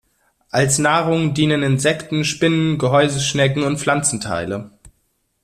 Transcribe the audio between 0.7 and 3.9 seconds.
Nahrung dienen Insekten, Spinnen, Gehäuseschnecken und